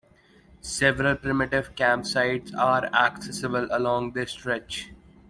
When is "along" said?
3.69-4.13